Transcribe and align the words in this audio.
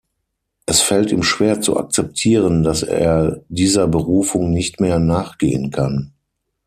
Es 0.65 0.81
fällt 0.81 1.11
ihm 1.11 1.21
schwer 1.21 1.61
zu 1.61 1.77
akzeptieren, 1.77 2.63
dass 2.63 2.81
er 2.81 3.43
dieser 3.49 3.87
Berufung 3.87 4.49
nicht 4.49 4.79
mehr 4.79 4.97
nachgehen 4.97 5.69
kann. 5.69 6.13